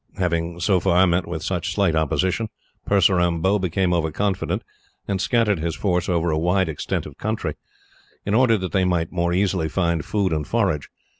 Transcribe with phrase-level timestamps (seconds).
[0.17, 2.49] Having, so far, met with such slight opposition,
[2.87, 4.63] Purseram Bhow became over confident,
[5.07, 7.53] and scattered his force over a wide extent of country,
[8.25, 10.89] in order that they might more easily find food and forage.